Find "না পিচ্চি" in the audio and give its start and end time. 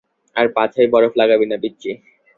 1.45-1.91